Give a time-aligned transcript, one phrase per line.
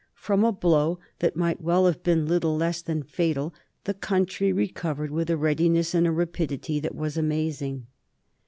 [0.15, 3.53] From a blow that might well have been little less than fatal
[3.83, 7.85] the country recovered with a readiness and a rapidity that was amazing.